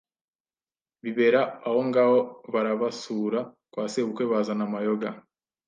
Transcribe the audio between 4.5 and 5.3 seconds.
amayoga